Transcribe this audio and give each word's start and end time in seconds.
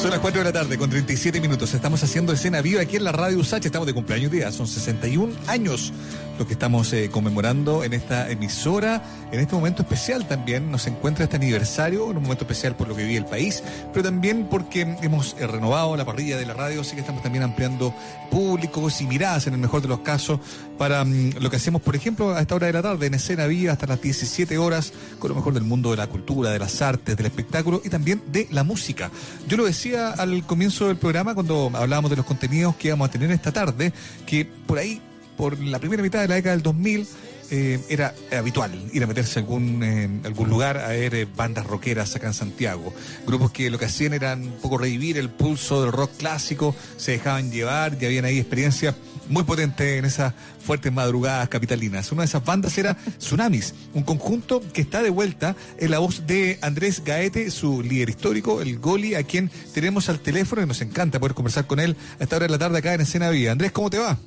Son 0.00 0.10
las 0.10 0.20
4 0.20 0.40
de 0.40 0.44
la 0.46 0.52
tarde 0.52 0.78
con 0.78 0.88
37 0.88 1.42
minutos. 1.42 1.74
Estamos 1.74 2.02
haciendo 2.02 2.32
escena 2.32 2.62
viva 2.62 2.80
aquí 2.80 2.96
en 2.96 3.04
la 3.04 3.12
radio 3.12 3.38
USACH. 3.38 3.66
Estamos 3.66 3.86
de 3.86 3.92
cumpleaños 3.92 4.30
día. 4.30 4.50
Son 4.50 4.66
61 4.66 5.34
años 5.46 5.92
lo 6.40 6.46
que 6.46 6.54
estamos 6.54 6.90
eh, 6.94 7.10
conmemorando 7.10 7.84
en 7.84 7.92
esta 7.92 8.30
emisora. 8.30 9.02
En 9.30 9.40
este 9.40 9.54
momento 9.54 9.82
especial 9.82 10.26
también 10.26 10.70
nos 10.70 10.86
encuentra 10.86 11.24
este 11.24 11.36
aniversario, 11.36 12.10
en 12.10 12.16
un 12.16 12.22
momento 12.22 12.44
especial 12.44 12.74
por 12.76 12.88
lo 12.88 12.96
que 12.96 13.04
vive 13.04 13.18
el 13.18 13.26
país, 13.26 13.62
pero 13.92 14.02
también 14.02 14.46
porque 14.50 14.96
hemos 15.02 15.36
eh, 15.38 15.46
renovado 15.46 15.94
la 15.98 16.06
parrilla 16.06 16.38
de 16.38 16.46
la 16.46 16.54
radio, 16.54 16.80
así 16.80 16.94
que 16.94 17.00
estamos 17.00 17.22
también 17.22 17.44
ampliando 17.44 17.94
públicos 18.30 19.02
y 19.02 19.06
miradas 19.06 19.48
en 19.48 19.52
el 19.52 19.60
mejor 19.60 19.82
de 19.82 19.88
los 19.88 19.98
casos 19.98 20.40
para 20.78 21.04
mm, 21.04 21.34
lo 21.40 21.50
que 21.50 21.56
hacemos, 21.56 21.82
por 21.82 21.94
ejemplo, 21.94 22.34
a 22.34 22.40
esta 22.40 22.54
hora 22.54 22.68
de 22.68 22.72
la 22.72 22.80
tarde 22.80 23.06
en 23.06 23.12
escena 23.12 23.46
viva 23.46 23.74
hasta 23.74 23.86
las 23.86 24.00
17 24.00 24.56
horas 24.56 24.94
con 25.18 25.28
lo 25.28 25.34
mejor 25.34 25.52
del 25.52 25.64
mundo 25.64 25.90
de 25.90 25.98
la 25.98 26.06
cultura, 26.06 26.50
de 26.52 26.58
las 26.58 26.80
artes, 26.80 27.18
del 27.18 27.26
espectáculo 27.26 27.82
y 27.84 27.90
también 27.90 28.22
de 28.32 28.48
la 28.50 28.64
música. 28.64 29.10
Yo 29.46 29.58
lo 29.58 29.66
decía 29.66 29.89
al 29.96 30.44
comienzo 30.46 30.88
del 30.88 30.96
programa 30.96 31.34
cuando 31.34 31.70
hablábamos 31.74 32.10
de 32.10 32.16
los 32.16 32.26
contenidos 32.26 32.76
que 32.76 32.88
íbamos 32.88 33.08
a 33.08 33.10
tener 33.10 33.30
esta 33.30 33.52
tarde, 33.52 33.92
que 34.26 34.44
por 34.44 34.78
ahí 34.78 35.00
por 35.36 35.58
la 35.58 35.78
primera 35.78 36.02
mitad 36.02 36.20
de 36.20 36.28
la 36.28 36.34
década 36.34 36.54
del 36.54 36.62
2000 36.62 37.08
eh, 37.52 37.80
era 37.88 38.14
habitual 38.30 38.70
ir 38.92 39.02
a 39.02 39.08
meterse 39.08 39.40
algún, 39.40 39.82
en 39.82 40.22
algún 40.24 40.48
lugar 40.48 40.78
a 40.78 40.88
ver 40.88 41.14
eh, 41.14 41.26
bandas 41.36 41.66
rockeras 41.66 42.14
acá 42.14 42.28
en 42.28 42.34
Santiago. 42.34 42.94
Grupos 43.26 43.50
que 43.50 43.70
lo 43.70 43.78
que 43.78 43.86
hacían 43.86 44.12
era 44.12 44.34
un 44.34 44.58
poco 44.62 44.78
revivir 44.78 45.18
el 45.18 45.30
pulso 45.30 45.82
del 45.82 45.90
rock 45.90 46.12
clásico, 46.18 46.76
se 46.96 47.12
dejaban 47.12 47.50
llevar 47.50 47.96
y 48.00 48.06
habían 48.06 48.24
ahí 48.24 48.38
experiencias 48.38 48.94
muy 49.30 49.44
potentes 49.44 49.98
en 49.98 50.04
esas 50.04 50.34
fuertes 50.34 50.92
madrugadas 50.92 51.48
capitalinas. 51.48 52.12
Una 52.12 52.22
de 52.22 52.26
esas 52.26 52.44
bandas 52.44 52.76
era 52.76 52.94
Tsunamis, 53.18 53.74
un 53.94 54.02
conjunto 54.02 54.62
que 54.72 54.80
está 54.82 55.02
de 55.02 55.10
vuelta 55.10 55.56
en 55.78 55.90
la 55.90 56.00
voz 56.00 56.26
de 56.26 56.58
Andrés 56.60 57.02
Gaete, 57.04 57.50
su 57.50 57.82
líder 57.82 58.10
histórico, 58.10 58.60
el 58.60 58.78
Goli, 58.78 59.14
a 59.14 59.22
quien 59.22 59.50
tenemos 59.72 60.08
al 60.08 60.20
teléfono 60.20 60.62
y 60.62 60.66
nos 60.66 60.82
encanta 60.82 61.18
poder 61.18 61.34
conversar 61.34 61.66
con 61.66 61.80
él 61.80 61.96
a 62.18 62.24
esta 62.24 62.36
hora 62.36 62.46
de 62.46 62.52
la 62.52 62.58
tarde 62.58 62.78
acá 62.78 62.92
en 62.92 63.02
Escena 63.02 63.30
Vía. 63.30 63.52
Andrés, 63.52 63.72
¿cómo 63.72 63.88
te 63.88 63.98
va? 63.98 64.18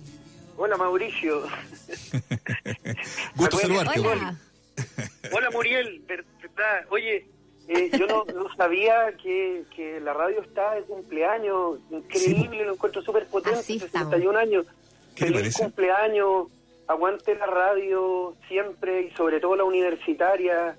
Hola 0.58 0.78
Mauricio. 0.78 1.44
Gusto 3.36 3.58
saludarte. 3.58 4.00
Hola. 4.00 4.38
Hola 5.31 5.50
Muriel, 5.52 6.02
¿verdad? 6.08 6.86
Oye, 6.90 7.28
eh, 7.68 7.92
yo 7.98 8.08
no, 8.08 8.26
no 8.26 8.54
sabía 8.56 9.14
que, 9.22 9.64
que 9.76 10.00
la 10.00 10.14
radio 10.14 10.42
está 10.42 10.76
de 10.76 10.84
cumpleaños, 10.84 11.80
increíble, 11.92 12.66
lo 12.66 12.74
encuentro 12.74 13.02
súper 13.02 13.28
potente, 13.28 13.59
Así 13.59 13.80
61 13.80 14.38
años. 14.38 14.66
¿Qué 15.16 15.25
te 15.25 15.31
Feliz 15.31 15.42
parece? 15.42 15.64
cumpleaños, 15.64 16.47
aguante 16.88 17.36
la 17.36 17.45
radio 17.45 18.36
siempre 18.47 19.03
y 19.03 19.11
sobre 19.11 19.39
todo 19.39 19.56
la 19.56 19.64
universitaria, 19.64 20.75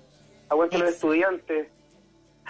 aguante 0.49 0.77
los 0.77 0.89
estudiantes. 0.89 1.67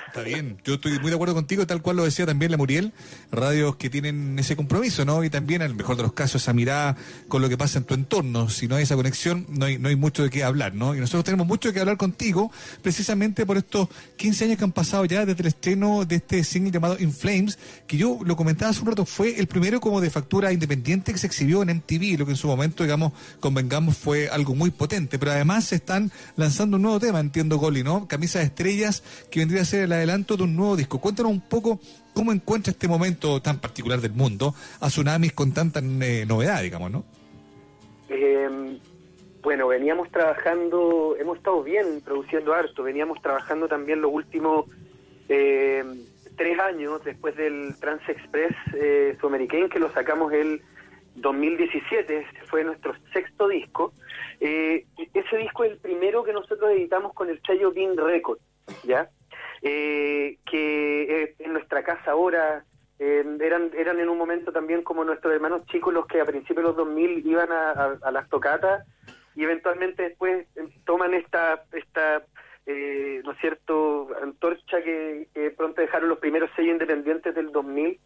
Está 0.07 0.21
bien, 0.21 0.57
yo 0.63 0.75
estoy 0.75 0.97
muy 0.99 1.09
de 1.09 1.15
acuerdo 1.15 1.33
contigo, 1.33 1.67
tal 1.67 1.81
cual 1.81 1.97
lo 1.97 2.05
decía 2.05 2.25
también 2.25 2.49
la 2.49 2.57
Muriel, 2.57 2.93
radios 3.31 3.75
que 3.75 3.89
tienen 3.89 4.39
ese 4.39 4.55
compromiso, 4.55 5.03
¿no? 5.03 5.23
Y 5.23 5.29
también, 5.29 5.61
al 5.61 5.75
mejor 5.75 5.97
de 5.97 6.03
los 6.03 6.13
casos, 6.13 6.41
esa 6.41 6.53
mirada 6.53 6.95
con 7.27 7.41
lo 7.41 7.49
que 7.49 7.57
pasa 7.57 7.79
en 7.79 7.83
tu 7.83 7.95
entorno. 7.95 8.47
Si 8.49 8.67
no 8.67 8.75
hay 8.75 8.83
esa 8.83 8.95
conexión, 8.95 9.45
no 9.49 9.65
hay, 9.65 9.77
no 9.77 9.89
hay 9.89 9.97
mucho 9.97 10.23
de 10.23 10.29
qué 10.29 10.43
hablar, 10.43 10.73
¿no? 10.73 10.95
Y 10.95 10.99
nosotros 10.99 11.25
tenemos 11.25 11.47
mucho 11.47 11.69
de 11.69 11.73
qué 11.73 11.81
hablar 11.81 11.97
contigo, 11.97 12.51
precisamente 12.81 13.45
por 13.45 13.57
estos 13.57 13.89
15 14.15 14.45
años 14.45 14.57
que 14.57 14.63
han 14.63 14.71
pasado 14.71 15.03
ya 15.05 15.25
desde 15.25 15.41
el 15.41 15.47
estreno 15.47 16.05
de 16.05 16.15
este 16.15 16.43
single 16.43 16.71
llamado 16.71 16.97
In 16.99 17.11
Flames, 17.11 17.59
que 17.85 17.97
yo 17.97 18.19
lo 18.23 18.37
comentaba 18.37 18.71
hace 18.71 18.81
un 18.81 18.87
rato, 18.87 19.05
fue 19.05 19.37
el 19.37 19.47
primero 19.47 19.81
como 19.81 19.99
de 19.99 20.09
factura 20.09 20.53
independiente 20.53 21.11
que 21.11 21.17
se 21.17 21.27
exhibió 21.27 21.61
en 21.61 21.69
MTV, 21.77 22.19
lo 22.19 22.25
que 22.25 22.31
en 22.31 22.37
su 22.37 22.47
momento, 22.47 22.83
digamos, 22.83 23.11
convengamos, 23.41 23.97
fue 23.97 24.29
algo 24.29 24.55
muy 24.55 24.71
potente. 24.71 25.19
Pero 25.19 25.31
además 25.31 25.65
se 25.65 25.75
están 25.75 26.11
lanzando 26.37 26.77
un 26.77 26.83
nuevo 26.83 26.99
tema, 27.01 27.19
entiendo, 27.19 27.57
Goli, 27.57 27.83
¿no? 27.83 28.07
Camisa 28.07 28.39
de 28.39 28.45
estrellas, 28.45 29.03
que 29.29 29.39
vendría 29.39 29.63
a 29.63 29.65
ser 29.65 29.81
el 29.81 30.04
adelanto 30.05 30.37
de 30.37 30.43
un 30.43 30.55
nuevo 30.55 30.75
disco. 30.75 30.99
Cuéntanos 30.99 31.31
un 31.31 31.41
poco 31.41 31.79
cómo 32.13 32.31
encuentra 32.31 32.71
este 32.71 32.87
momento 32.87 33.41
tan 33.41 33.59
particular 33.59 33.99
del 33.99 34.13
mundo 34.13 34.53
a 34.79 34.87
Tsunamis 34.87 35.33
con 35.33 35.53
tanta 35.53 35.79
eh, 35.79 36.25
novedad, 36.27 36.61
digamos, 36.61 36.91
¿no? 36.91 37.03
Eh, 38.09 38.79
bueno, 39.41 39.67
veníamos 39.67 40.09
trabajando, 40.11 41.15
hemos 41.19 41.37
estado 41.37 41.63
bien 41.63 42.01
produciendo 42.01 42.53
harto, 42.53 42.83
veníamos 42.83 43.21
trabajando 43.21 43.67
también 43.67 44.01
los 44.01 44.11
últimos 44.11 44.65
eh, 45.27 45.83
tres 46.35 46.59
años 46.59 47.03
después 47.03 47.35
del 47.35 47.75
Trans 47.79 48.07
Express 48.07 48.55
eh, 48.75 49.17
Sudamericano, 49.19 49.69
que 49.69 49.79
lo 49.79 49.91
sacamos 49.91 50.31
el 50.33 50.61
2017, 51.15 52.17
ese 52.17 52.45
fue 52.47 52.63
nuestro 52.63 52.93
sexto 53.13 53.47
disco. 53.47 53.93
Eh, 54.39 54.85
ese 55.13 55.37
disco 55.37 55.63
es 55.63 55.71
el 55.71 55.77
primero 55.77 56.23
que 56.23 56.33
nosotros 56.33 56.71
editamos 56.71 57.13
con 57.13 57.29
el 57.29 57.41
sello 57.45 57.71
Bean 57.71 57.97
Records, 57.97 58.41
¿ya? 58.83 59.09
Eh, 59.67 60.37
que 60.45 61.23
eh, 61.23 61.35
en 61.39 61.53
nuestra 61.53 61.81
casa 61.83 62.11
ahora 62.11 62.63
eh, 62.99 63.25
eran 63.41 63.71
eran 63.75 63.99
en 63.99 64.09
un 64.09 64.17
momento 64.19 64.51
también 64.51 64.83
como 64.83 65.03
nuestros 65.03 65.33
hermanos 65.33 65.65
chicos 65.65 65.91
los 65.91 66.05
que 66.05 66.21
a 66.21 66.25
principios 66.25 66.57
de 66.57 66.63
los 66.69 66.75
2000 66.75 67.25
iban 67.25 67.51
a, 67.51 67.71
a- 67.99 68.11
las 68.11 68.29
tocatas 68.29 68.85
y 69.35 69.43
eventualmente 69.43 70.03
después 70.03 70.45
eh, 70.55 70.69
toman 70.85 71.15
esta 71.15 71.63
esta 71.73 72.21
eh, 72.67 73.21
no 73.25 73.31
es 73.31 73.39
cierto 73.39 74.09
antorcha 74.21 74.83
que, 74.83 75.29
pronto 75.57 75.81
dejaron 75.81 76.09
los 76.09 76.19
primeros 76.19 76.51
sellos 76.55 76.73
independientes 76.73 77.33
del 77.33 77.51
2000 77.51 77.99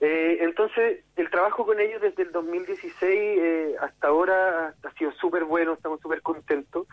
eh, 0.00 0.38
entonces 0.42 1.00
el 1.16 1.28
trabajo 1.28 1.66
con 1.66 1.80
ellos 1.80 2.00
desde 2.02 2.22
el 2.22 2.30
2016 2.30 2.94
eh, 3.02 3.74
hasta 3.80 4.06
ahora 4.06 4.74
ha 4.80 4.90
sido 4.92 5.10
súper 5.12 5.42
bueno 5.42 5.72
estamos 5.72 6.00
súper 6.00 6.22
contentos. 6.22 6.86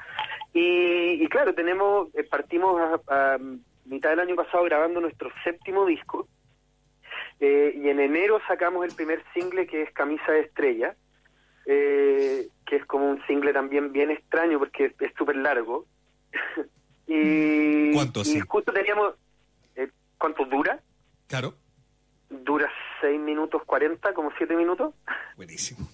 Y, 0.53 1.23
y 1.23 1.27
claro 1.27 1.53
tenemos 1.53 2.09
partimos 2.31 2.81
a, 2.81 3.33
a 3.33 3.37
mitad 3.91 4.09
del 4.11 4.21
año 4.21 4.35
pasado 4.35 4.63
grabando 4.63 5.01
nuestro 5.01 5.29
séptimo 5.43 5.85
disco 5.85 6.27
eh, 7.39 7.73
y 7.75 7.89
en 7.89 7.99
enero 7.99 8.39
sacamos 8.47 8.85
el 8.85 8.95
primer 8.95 9.23
single 9.33 9.67
que 9.67 9.81
es 9.83 9.91
Camisa 9.93 10.31
de 10.31 10.39
Estrella, 10.41 10.95
eh, 11.65 12.47
que 12.65 12.77
es 12.77 12.85
como 12.85 13.09
un 13.09 13.21
single 13.27 13.51
también 13.53 13.91
bien 13.91 14.09
extraño 14.11 14.57
porque 14.59 14.95
es- 14.99 15.11
súper 15.17 15.35
largo. 15.35 15.85
y, 17.07 17.91
¿Cuánto, 17.93 18.21
y 18.21 18.25
sí? 18.25 18.39
justo 18.47 18.71
teníamos... 18.71 19.15
eh, 19.75 19.89
¿Cuánto 20.17 20.45
dura? 20.45 20.79
Claro. 21.27 21.53
Dura 22.29 22.71
6 23.01 23.19
minutos 23.19 23.63
40, 23.65 24.13
como 24.13 24.31
7 24.37 24.55
minutos. 24.55 24.93
Buenísimo. 25.35 25.87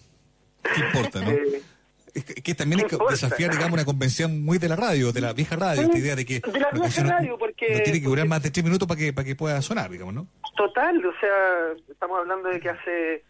¿Qué 0.64 0.82
importa, 0.82 1.22
no? 1.22 1.32
Es 2.14 2.24
que, 2.26 2.34
que 2.36 2.56
también 2.56 2.82
¿qué 2.88 2.96
es 2.96 3.22
desafiar, 3.22 3.52
digamos, 3.52 3.74
una 3.74 3.86
convención 3.86 4.44
muy 4.44 4.58
de 4.58 4.70
la 4.70 4.76
radio, 4.76 5.12
de 5.12 5.22
la 5.22 5.34
vieja 5.34 5.56
radio, 5.56 5.82
esta 5.84 5.98
idea 5.98 6.16
de 6.16 6.26
que 6.26 6.40
De 6.40 6.60
la 6.60 6.70
vieja 6.72 7.04
no- 7.04 7.10
radio, 7.10 7.38
porque- 7.38 7.68
no 7.78 7.84
tiene 7.84 8.00
que 8.00 8.06
durar 8.08 8.24
porque- 8.24 8.30
más 8.30 8.44
de 8.44 8.52
tres 8.52 8.64
minutos 8.64 8.88
para 8.88 8.98
que, 9.00 9.14
para 9.14 9.26
que 9.26 9.36
pueda 9.36 9.62
sonar, 9.62 9.90
digamos, 9.90 10.14
¿no? 10.14 10.28
Total, 10.56 11.06
o 11.06 11.14
sea, 11.20 11.74
estamos 11.90 12.18
hablando 12.20 12.50
de 12.50 12.60
que 12.60 12.70
hace 12.70 13.24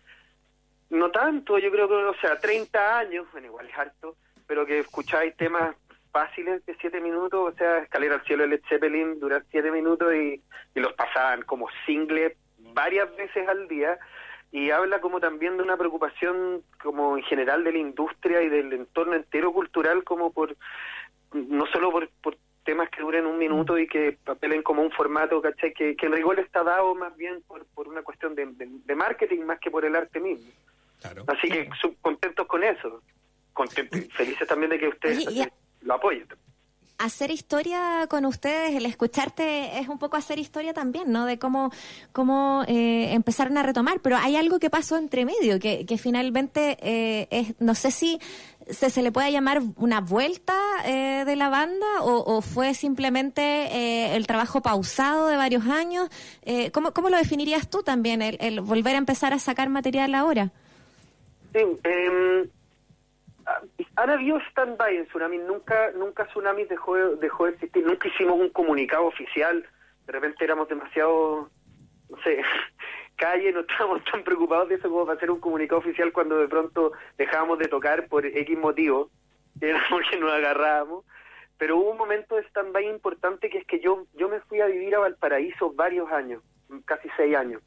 no 0.89 1.11
tanto, 1.11 1.59
yo 1.59 1.69
creo 1.71 1.87
que, 1.87 1.95
o 1.95 2.15
sea, 2.21 2.39
30 2.39 2.99
años, 2.99 3.25
bueno, 3.33 3.47
igual 3.47 3.67
es 3.67 3.77
harto, 3.77 4.15
pero 4.47 4.65
que 4.65 4.79
escucháis 4.79 5.35
temas 5.35 5.75
fáciles 6.13 6.65
de 6.65 6.75
7 6.79 7.01
minutos, 7.01 7.53
o 7.53 7.57
sea, 7.57 7.79
Escalera 7.79 8.15
al 8.15 8.23
Cielo 8.25 8.43
de 8.43 8.49
Led 8.49 8.61
Zeppelin 8.69 9.19
duran 9.19 9.43
7 9.51 9.69
minutos 9.71 10.13
y, 10.15 10.41
y 10.73 10.79
los 10.79 10.93
pasaban 10.93 11.41
como 11.41 11.67
single 11.85 12.37
varias 12.73 13.13
veces 13.17 13.47
al 13.49 13.67
día 13.67 13.97
y 14.51 14.71
habla 14.71 15.01
como 15.01 15.19
también 15.19 15.57
de 15.57 15.63
una 15.63 15.77
preocupación 15.77 16.61
como 16.81 17.17
en 17.17 17.23
general 17.23 17.63
de 17.63 17.71
la 17.73 17.77
industria 17.79 18.41
y 18.41 18.49
del 18.49 18.71
entorno 18.73 19.13
entero 19.15 19.51
cultural 19.51 20.03
como 20.03 20.31
por 20.31 20.55
no 21.33 21.65
solo 21.67 21.91
por, 21.91 22.09
por 22.21 22.37
temas 22.63 22.89
que 22.89 23.01
duren 23.01 23.25
un 23.25 23.37
minuto 23.37 23.77
y 23.77 23.87
que 23.87 24.17
apelen 24.25 24.61
como 24.63 24.81
un 24.81 24.91
formato, 24.91 25.41
¿cachai? 25.41 25.73
Que, 25.73 25.95
que 25.95 26.05
en 26.05 26.13
rigor 26.13 26.39
está 26.39 26.63
dado 26.63 26.95
más 26.95 27.15
bien 27.17 27.41
por, 27.47 27.65
por 27.67 27.87
una 27.87 28.01
cuestión 28.01 28.35
de, 28.35 28.45
de- 28.45 28.67
de 28.85 28.95
marketing 28.95 29.41
más 29.43 29.59
que 29.59 29.71
por 29.71 29.85
el 29.85 29.95
arte 29.95 30.19
mismo. 30.19 30.51
Claro. 31.01 31.23
Así 31.27 31.47
que 31.49 31.69
contentos 32.01 32.47
con 32.47 32.63
eso. 32.63 33.01
Contentos, 33.53 33.99
felices 34.15 34.47
también 34.47 34.69
de 34.71 34.79
que 34.79 34.87
ustedes 34.87 35.27
Oye, 35.27 35.37
y 35.39 35.41
a- 35.43 35.51
lo 35.81 35.93
apoyen. 35.93 36.27
Hacer 36.97 37.31
historia 37.31 38.07
con 38.09 38.25
ustedes, 38.25 38.75
el 38.75 38.85
escucharte 38.85 39.79
es 39.79 39.87
un 39.87 39.99
poco 39.99 40.17
hacer 40.17 40.39
historia 40.39 40.73
también, 40.73 41.11
¿no? 41.11 41.25
De 41.25 41.37
cómo, 41.37 41.71
cómo 42.11 42.63
eh, 42.67 43.13
empezaron 43.13 43.57
a 43.57 43.63
retomar. 43.63 43.99
Pero 44.01 44.17
hay 44.17 44.35
algo 44.35 44.59
que 44.59 44.69
pasó 44.69 44.97
entre 44.97 45.25
medio, 45.25 45.59
que, 45.59 45.85
que 45.85 45.97
finalmente 45.97 46.77
eh, 46.81 47.27
es, 47.29 47.53
no 47.59 47.75
sé 47.75 47.91
si 47.91 48.19
se, 48.69 48.89
se 48.89 49.01
le 49.01 49.11
puede 49.11 49.31
llamar 49.31 49.61
una 49.77 50.01
vuelta 50.01 50.55
eh, 50.85 51.23
de 51.25 51.35
la 51.35 51.49
banda 51.49 51.85
o, 52.01 52.41
fue 52.41 52.73
simplemente 52.73 53.41
eh, 53.41 54.15
el 54.15 54.27
trabajo 54.27 54.61
pausado 54.61 55.27
de 55.27 55.37
varios 55.37 55.65
años. 55.65 56.09
Eh, 56.43 56.71
¿cómo, 56.71 56.91
¿Cómo 56.91 57.09
lo 57.09 57.17
definirías 57.17 57.69
tú 57.69 57.83
también, 57.83 58.21
el, 58.21 58.37
el 58.39 58.61
volver 58.61 58.95
a 58.95 58.97
empezar 58.97 59.33
a 59.33 59.39
sacar 59.39 59.69
material 59.69 60.15
ahora? 60.15 60.51
Sí, 61.53 61.59
eh, 61.83 62.49
han 63.97 64.09
habido 64.11 64.39
stand-by 64.51 64.95
en 64.95 65.05
Tsunami, 65.07 65.39
nunca 65.39 65.91
nunca 65.95 66.25
Tsunami 66.27 66.65
dejó, 66.65 66.95
de- 66.95 67.15
dejó 67.17 67.45
de 67.45 67.51
existir, 67.53 67.85
nunca 67.85 68.07
hicimos 68.07 68.39
un 68.39 68.49
comunicado 68.49 69.05
oficial, 69.05 69.65
de 70.05 70.11
repente 70.13 70.43
éramos 70.45 70.69
demasiado, 70.69 71.49
no 72.09 72.17
sé, 72.23 72.41
calle, 73.17 73.51
no 73.51 73.61
estábamos 73.61 74.03
tan 74.05 74.23
preocupados 74.23 74.69
de 74.69 74.75
eso 74.75 74.89
como 74.89 75.05
para 75.05 75.17
hacer 75.17 75.31
un 75.31 75.39
comunicado 75.39 75.79
oficial 75.79 76.11
cuando 76.13 76.37
de 76.37 76.47
pronto 76.47 76.91
dejábamos 77.17 77.57
de 77.59 77.67
tocar 77.67 78.07
por 78.07 78.25
X 78.25 78.57
motivo, 78.57 79.09
que 79.59 79.69
era 79.71 79.83
porque 79.89 80.17
nos 80.17 80.31
agarrábamos, 80.31 81.03
pero 81.57 81.77
hubo 81.77 81.89
un 81.91 81.97
momento 81.97 82.35
de 82.35 82.43
stand-by 82.43 82.85
importante 82.87 83.49
que 83.49 83.57
es 83.57 83.65
que 83.65 83.79
yo, 83.79 84.05
yo 84.13 84.29
me 84.29 84.39
fui 84.41 84.61
a 84.61 84.67
vivir 84.67 84.95
a 84.95 84.99
Valparaíso 84.99 85.73
varios 85.73 86.11
años, 86.11 86.43
casi 86.85 87.09
seis 87.17 87.35
años. 87.35 87.63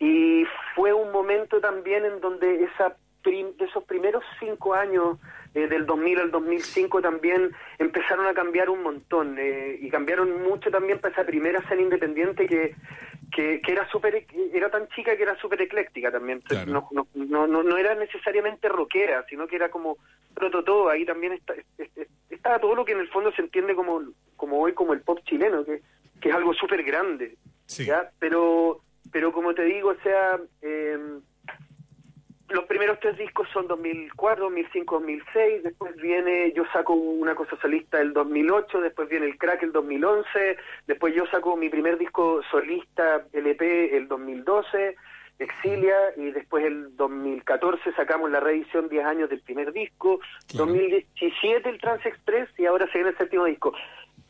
Y 0.00 0.46
fue 0.74 0.94
un 0.94 1.12
momento 1.12 1.60
también 1.60 2.06
en 2.06 2.20
donde 2.20 2.64
esa 2.64 2.96
de 3.24 3.64
esos 3.64 3.84
primeros 3.84 4.24
cinco 4.38 4.74
años, 4.74 5.18
eh, 5.54 5.66
del 5.66 5.86
2000 5.86 6.18
al 6.20 6.30
2005, 6.30 7.02
también 7.02 7.50
empezaron 7.78 8.26
a 8.26 8.34
cambiar 8.34 8.70
un 8.70 8.82
montón. 8.82 9.36
Eh, 9.38 9.78
y 9.80 9.90
cambiaron 9.90 10.42
mucho 10.42 10.70
también 10.70 10.98
para 10.98 11.12
esa 11.12 11.24
primera 11.24 11.58
escena 11.58 11.82
independiente 11.82 12.46
que, 12.46 12.74
que, 13.30 13.60
era 13.66 13.88
súper 13.90 14.26
era 14.52 14.70
tan 14.70 14.88
chica 14.88 15.16
que 15.16 15.22
era 15.22 15.36
súper 15.38 15.62
ecléctica 15.62 16.10
también. 16.10 16.40
No, 16.66 16.88
no, 16.90 17.06
no, 17.14 17.46
no, 17.46 17.76
era 17.76 17.94
necesariamente 17.94 18.68
rockera, 18.68 19.24
sino 19.28 19.46
que 19.46 19.56
era 19.56 19.70
como 19.70 19.98
proto 20.34 20.64
todo. 20.64 20.88
Ahí 20.88 21.04
también 21.04 21.34
está, 21.34 21.54
estaba 22.30 22.58
todo 22.58 22.74
lo 22.74 22.84
que 22.84 22.92
en 22.92 23.00
el 23.00 23.08
fondo 23.08 23.32
se 23.32 23.42
entiende 23.42 23.74
como, 23.74 24.02
como 24.36 24.58
hoy 24.58 24.72
como 24.72 24.94
el 24.94 25.02
pop 25.02 25.20
chileno, 25.24 25.64
que, 25.64 25.82
que 26.20 26.30
es 26.30 26.34
algo 26.34 26.54
súper 26.54 26.82
grande. 26.82 27.36
¿ya? 27.66 28.10
Pero, 28.18 28.80
pero 29.12 29.32
como 29.32 29.54
te 29.54 29.64
digo, 29.64 29.90
o 29.90 30.02
sea... 30.02 30.40
Eh, 30.62 31.18
los 32.48 32.64
primeros 32.64 32.98
tres 33.00 33.16
discos 33.18 33.48
son 33.52 33.66
2004, 33.66 34.44
2005, 34.44 34.94
2006, 35.00 35.62
después 35.62 35.96
viene, 35.96 36.52
yo 36.52 36.64
saco 36.72 36.94
una 36.94 37.34
cosa 37.34 37.56
solista 37.60 38.00
el 38.00 38.12
2008, 38.12 38.80
después 38.80 39.08
viene 39.08 39.26
el 39.26 39.36
Crack 39.36 39.62
el 39.62 39.72
2011, 39.72 40.56
después 40.86 41.14
yo 41.14 41.26
saco 41.26 41.56
mi 41.56 41.68
primer 41.68 41.98
disco 41.98 42.40
solista 42.50 43.24
LP 43.32 43.96
el 43.96 44.08
2012, 44.08 44.96
Exilia, 45.38 45.96
y 46.16 46.30
después 46.30 46.64
el 46.64 46.96
2014 46.96 47.92
sacamos 47.92 48.30
la 48.30 48.40
reedición 48.40 48.88
10 48.88 49.04
años 49.04 49.30
del 49.30 49.40
primer 49.40 49.72
disco, 49.72 50.20
2017 50.54 51.68
el 51.68 51.78
Trans 51.78 52.04
Express 52.06 52.48
y 52.58 52.66
ahora 52.66 52.86
se 52.86 52.94
viene 52.94 53.10
el 53.10 53.18
séptimo 53.18 53.44
disco. 53.44 53.72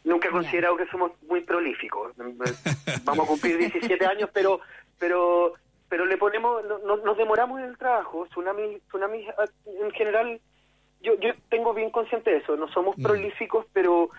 Nunca 0.04 0.28
he 0.28 0.30
considerado 0.30 0.76
que 0.76 0.86
somos 0.86 1.12
muy 1.28 1.42
prolíficos. 1.42 2.12
Vamos 3.04 3.26
a 3.26 3.28
cumplir 3.28 3.58
17 3.58 4.06
años, 4.06 4.30
pero 4.32 4.60
pero 4.98 5.54
pero 5.88 6.06
le 6.06 6.16
ponemos, 6.16 6.62
no, 6.84 6.96
nos 6.96 7.16
demoramos 7.16 7.60
en 7.60 7.66
el 7.66 7.78
trabajo. 7.78 8.26
Tsunami, 8.26 8.78
tsunami 8.88 9.26
ah, 9.38 9.44
en 9.66 9.90
general, 9.92 10.40
yo, 11.02 11.18
yo 11.18 11.30
tengo 11.48 11.72
bien 11.74 11.90
consciente 11.90 12.30
de 12.30 12.38
eso. 12.38 12.56
No 12.56 12.68
somos 12.68 12.96
mm. 12.98 13.02
prolíficos, 13.02 13.66
pero, 13.72 14.10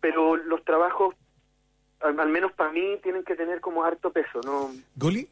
pero 0.00 0.36
los 0.36 0.64
trabajos, 0.64 1.14
al, 2.00 2.18
al 2.18 2.28
menos 2.28 2.52
para 2.52 2.72
mí, 2.72 2.98
tienen 3.02 3.24
que 3.24 3.36
tener 3.36 3.60
como 3.60 3.84
harto 3.84 4.12
peso. 4.12 4.40
¿no? 4.44 4.70
¿Goli? 4.96 5.28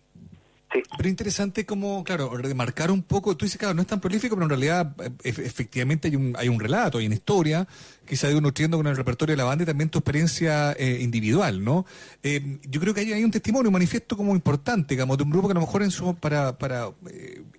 Pero 0.96 1.08
interesante 1.08 1.66
como, 1.66 2.04
claro, 2.04 2.36
remarcar 2.36 2.90
un 2.90 3.02
poco, 3.02 3.36
tú 3.36 3.44
dices, 3.44 3.58
claro, 3.58 3.74
no 3.74 3.82
es 3.82 3.88
tan 3.88 4.00
prolífico, 4.00 4.34
pero 4.34 4.44
en 4.44 4.50
realidad 4.50 4.94
eh, 5.02 5.10
efectivamente 5.24 6.08
hay 6.08 6.16
un, 6.16 6.34
hay 6.38 6.48
un 6.48 6.58
relato, 6.58 6.98
hay 6.98 7.06
una 7.06 7.14
historia 7.14 7.66
que 8.06 8.16
se 8.16 8.26
ha 8.26 8.30
ido 8.30 8.40
nutriendo 8.40 8.76
con 8.76 8.86
el 8.86 8.96
repertorio 8.96 9.34
de 9.34 9.36
la 9.36 9.44
banda 9.44 9.64
y 9.64 9.66
también 9.66 9.90
tu 9.90 9.98
experiencia 9.98 10.72
eh, 10.72 10.98
individual, 11.00 11.62
¿no? 11.62 11.86
Eh, 12.22 12.58
yo 12.68 12.80
creo 12.80 12.94
que 12.94 13.00
hay, 13.00 13.12
hay, 13.12 13.24
un 13.24 13.30
testimonio, 13.30 13.68
un 13.68 13.74
manifiesto 13.74 14.16
como 14.16 14.34
importante, 14.34 14.94
digamos, 14.94 15.16
de 15.18 15.24
un 15.24 15.30
grupo 15.30 15.48
que 15.48 15.52
a 15.52 15.54
lo 15.54 15.60
mejor 15.60 15.82
en 15.82 15.90
su, 15.90 16.14
para, 16.16 16.58
para 16.58 16.90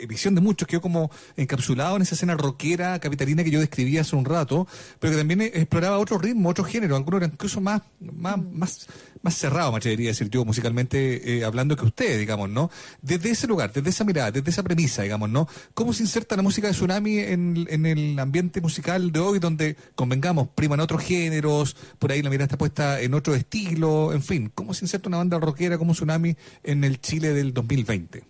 visión 0.07 0.35
de 0.35 0.41
muchos 0.41 0.67
quedó 0.67 0.81
como 0.81 1.09
encapsulado 1.37 1.95
en 1.95 2.01
esa 2.01 2.15
escena 2.15 2.35
rockera 2.35 2.99
capitalina 2.99 3.43
que 3.43 3.51
yo 3.51 3.59
describía 3.59 4.01
hace 4.01 4.15
un 4.15 4.25
rato, 4.25 4.67
pero 4.99 5.11
que 5.11 5.17
también 5.17 5.41
exploraba 5.41 5.97
otro 5.97 6.17
ritmo, 6.17 6.49
otro 6.49 6.63
género, 6.63 6.95
algunos 6.95 7.21
eran 7.21 7.31
incluso 7.33 7.61
más, 7.61 7.81
más, 7.99 8.37
más 8.37 8.87
más 9.23 9.35
cerrado, 9.35 9.71
me 9.71 9.77
atrevería 9.77 10.09
decir 10.09 10.29
yo, 10.29 10.43
musicalmente 10.43 11.37
eh, 11.37 11.45
hablando 11.45 11.77
que 11.77 11.85
usted, 11.85 12.19
digamos, 12.19 12.49
¿no? 12.49 12.69
Desde 13.01 13.31
ese 13.31 13.47
lugar, 13.47 13.71
desde 13.71 13.89
esa 13.89 14.03
mirada, 14.03 14.31
desde 14.31 14.51
esa 14.51 14.63
premisa, 14.63 15.01
digamos, 15.01 15.29
¿no? 15.29 15.47
¿Cómo 15.73 15.93
se 15.93 16.03
inserta 16.03 16.35
la 16.35 16.43
música 16.43 16.67
de 16.67 16.73
Tsunami 16.73 17.19
en, 17.19 17.85
el 17.85 18.19
ambiente 18.19 18.59
musical 18.59 19.11
de 19.11 19.19
hoy, 19.19 19.39
donde, 19.39 19.77
convengamos, 19.95 20.49
priman 20.49 20.81
otros 20.81 21.01
géneros, 21.03 21.73
por 21.99 22.11
ahí 22.11 22.21
la 22.21 22.29
mirada 22.29 22.45
está 22.45 22.57
puesta 22.57 22.99
en 22.99 23.13
otro 23.13 23.33
estilo, 23.33 24.11
en 24.11 24.21
fin, 24.21 24.51
¿cómo 24.53 24.73
se 24.73 24.83
inserta 24.83 25.07
una 25.07 25.17
banda 25.17 25.39
rockera 25.39 25.77
como 25.77 25.93
Tsunami 25.93 26.35
en 26.61 26.83
el 26.83 26.99
Chile 26.99 27.29
del 27.29 27.53
2020? 27.53 28.23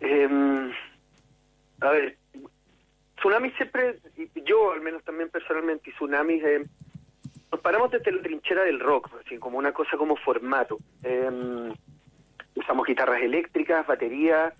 Em, 0.00 0.70
a 1.80 1.90
ver, 1.90 2.18
Tsunami 3.16 3.50
siempre, 3.52 3.98
yo 4.46 4.72
al 4.72 4.82
menos 4.82 5.02
también 5.04 5.30
personalmente, 5.30 5.88
y 5.88 5.92
Tsunami... 5.94 6.34
Eh, 6.34 6.66
nos 7.50 7.60
paramos 7.60 7.90
desde 7.90 8.12
la 8.12 8.22
trinchera 8.22 8.64
del 8.64 8.80
rock, 8.80 9.10
así 9.24 9.38
como 9.38 9.58
una 9.58 9.72
cosa 9.72 9.96
como 9.96 10.16
formato. 10.16 10.78
Em, 11.02 11.72
usamos 12.54 12.86
guitarras 12.86 13.22
eléctricas, 13.22 13.86
batería, 13.86 14.52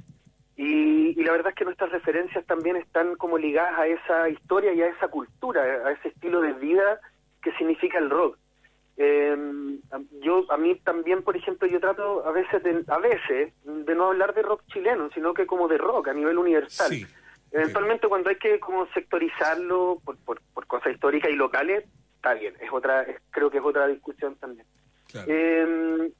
y, 0.56 1.22
la 1.22 1.32
verdad 1.32 1.50
es 1.50 1.54
que 1.54 1.64
nuestras 1.64 1.90
referencias 1.90 2.44
también 2.46 2.76
están 2.76 3.16
como 3.16 3.36
ligadas 3.36 3.78
a 3.78 3.86
esa 3.86 4.28
historia 4.30 4.72
y 4.72 4.80
a 4.80 4.88
esa 4.88 5.08
cultura, 5.08 5.62
a 5.62 5.92
ese 5.92 6.08
estilo 6.08 6.40
de 6.40 6.54
vida 6.54 7.00
que 7.42 7.52
significa 7.52 7.98
el 7.98 8.08
rock. 8.08 8.38
Eh, 8.96 9.36
yo 10.22 10.50
a 10.50 10.56
mí 10.56 10.74
también, 10.76 11.22
por 11.22 11.36
ejemplo, 11.36 11.68
yo 11.68 11.78
trato 11.78 12.26
a 12.26 12.32
veces 12.32 12.62
de, 12.62 12.82
a 12.88 12.98
veces 12.98 13.52
de 13.64 13.94
no 13.94 14.06
hablar 14.06 14.32
de 14.32 14.42
rock 14.42 14.62
chileno, 14.68 15.10
sino 15.12 15.34
que 15.34 15.46
como 15.46 15.68
de 15.68 15.76
rock 15.76 16.08
a 16.08 16.14
nivel 16.14 16.38
universal. 16.38 16.90
Eventualmente 17.52 18.08
cuando 18.08 18.30
hay 18.30 18.36
que 18.36 18.58
como 18.58 18.86
sectorizarlo 18.88 20.00
por, 20.04 20.16
por, 20.24 20.40
por 20.54 20.66
cosas 20.66 20.94
históricas 20.94 21.30
y 21.30 21.36
locales, 21.36 21.84
está 22.26 22.34
bien, 22.34 22.54
es 22.60 22.72
otra, 22.72 23.06
creo 23.30 23.50
que 23.50 23.58
es 23.58 23.64
otra 23.64 23.86
discusión 23.86 24.34
también. 24.36 24.66
Em, 25.28 26.10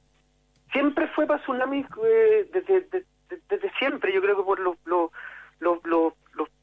siempre 0.71 1.07
fue 1.09 1.27
para 1.27 1.41
Tsunami 1.41 1.85
eh, 2.05 2.49
desde, 2.51 3.05
desde, 3.49 3.71
siempre, 3.77 4.13
yo 4.13 4.21
creo 4.21 4.37
que 4.37 4.43
por 4.43 4.59
los, 4.59 4.77
los, 4.85 5.11
los, 5.59 5.83
los, 5.83 6.13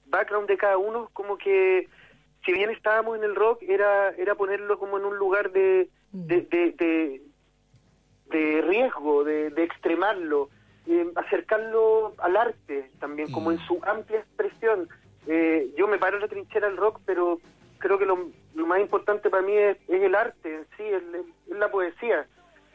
backgrounds 0.06 0.48
de 0.48 0.56
cada 0.56 0.78
uno, 0.78 1.10
como 1.12 1.36
que 1.36 1.88
si 2.44 2.52
bien 2.52 2.70
estábamos 2.70 3.18
en 3.18 3.24
el 3.24 3.34
rock, 3.34 3.62
era, 3.62 4.10
era 4.10 4.36
ponerlo 4.36 4.78
como 4.78 4.96
en 4.96 5.04
un 5.04 5.16
lugar 5.16 5.50
de, 5.50 5.88
mm. 6.12 6.26
de, 6.26 7.20
de, 8.30 8.62
riesgo, 8.62 9.24
de, 9.24 9.50
de 9.50 9.64
extremarlo, 9.64 10.50
eh, 10.86 11.10
acercarlo 11.16 12.14
al 12.18 12.36
arte 12.36 12.90
también, 13.00 13.32
como 13.32 13.50
en 13.50 13.58
mm. 13.58 13.66
su 13.66 13.80
amplia 13.84 14.20
expresión. 14.20 14.88
Eh, 15.26 15.72
yo 15.76 15.88
me 15.88 15.98
paro 15.98 16.16
en 16.16 16.22
la 16.22 16.28
trinchera 16.28 16.68
del 16.68 16.76
rock, 16.76 17.00
pero 17.04 17.40
creo 17.78 17.98
que 17.98 18.06
lo, 18.06 18.30
más 18.54 18.80
importante 18.80 19.30
para 19.30 19.42
mí 19.42 19.56
es, 19.56 19.76
el 19.88 20.14
arte 20.14 20.54
en 20.54 20.66
sí, 20.76 20.82
es, 20.84 21.02
la 21.56 21.70
poesía. 21.70 22.26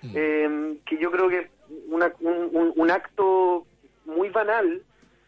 Mm. 0.01 0.11
Eh, 0.15 0.77
que 0.85 0.97
yo 0.97 1.11
creo 1.11 1.29
que 1.29 1.49
una, 1.89 2.11
un, 2.19 2.73
un, 2.75 2.91
acto 2.91 3.65
muy 4.05 4.29
banal, 4.29 4.81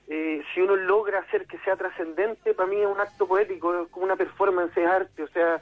eh, 0.07 0.41
si 0.53 0.61
uno 0.61 0.75
logra 0.75 1.19
hacer 1.19 1.45
que 1.45 1.57
sea 1.59 1.75
trascendente, 1.75 2.53
para 2.53 2.69
mí 2.69 2.77
es 2.77 2.87
un 2.87 2.99
acto 2.99 3.27
poético, 3.27 3.83
es 3.83 3.89
como 3.89 4.05
una 4.05 4.15
performance, 4.15 4.75
es 4.77 4.87
arte. 4.87 5.23
O 5.23 5.27
sea, 5.27 5.61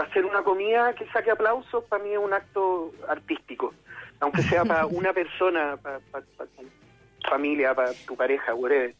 hacer 0.00 0.24
una 0.24 0.42
comida 0.42 0.94
que 0.94 1.06
saque 1.06 1.30
aplausos, 1.30 1.84
para 1.84 2.02
mí 2.02 2.12
es 2.12 2.18
un 2.18 2.32
acto 2.32 2.92
artístico. 3.08 3.72
Aunque 4.20 4.42
sea 4.42 4.64
para 4.64 4.86
una 4.86 5.12
persona, 5.12 5.76
para, 5.76 5.98
tu 6.00 7.28
familia, 7.28 7.74
para 7.74 7.92
tu 8.06 8.16
pareja, 8.16 8.54
whatever. 8.54 8.94